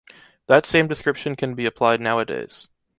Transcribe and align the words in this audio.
That 0.47 0.65
same 0.65 0.87
description 0.87 1.35
can 1.35 1.53
be 1.53 1.67
applied 1.67 2.01
nowadays. 2.01 2.69